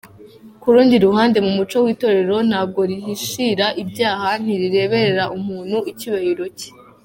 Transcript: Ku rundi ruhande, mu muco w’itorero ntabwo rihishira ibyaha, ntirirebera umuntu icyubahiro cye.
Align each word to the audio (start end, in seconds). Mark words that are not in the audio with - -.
Ku 0.61 0.67
rundi 0.73 0.95
ruhande, 1.05 1.37
mu 1.45 1.51
muco 1.57 1.77
w’itorero 1.85 2.37
ntabwo 2.49 2.79
rihishira 2.89 3.65
ibyaha, 3.81 4.29
ntirirebera 4.43 5.23
umuntu 5.37 5.77
icyubahiro 5.91 6.45
cye. 6.57 6.69